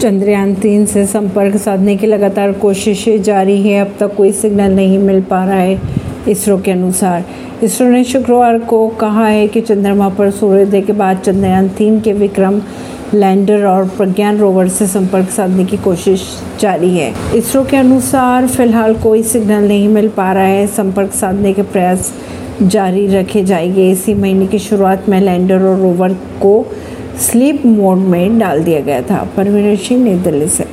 [0.00, 4.98] चंद्रयान तीन से संपर्क साधने की लगातार कोशिशें जारी है। अब तक कोई सिग्नल नहीं
[4.98, 5.80] मिल पा रहा है
[6.28, 7.24] इसरो के अनुसार।
[7.62, 12.12] इसरो ने शुक्रवार को कहा है कि चंद्रमा पर सूर्योदय के बाद चंद्रयान तीन के
[12.12, 12.60] विक्रम
[13.14, 16.28] लैंडर और प्रज्ञान रोवर से संपर्क साधने की कोशिश
[16.60, 21.52] जारी है। इसरो के अनुसार फ़िलहाल कोई सिग्नल नहीं मिल पा रहा है। संपर्क साधने
[21.52, 22.12] के प्रयास
[22.62, 26.66] जारी रखे जाएँगे। इसी महीने की शुरुआत में लैंडर और रोवर को
[27.20, 30.64] स्लीप मोड में डाल दिया गया था परवीन सिंह नई दिल्ली से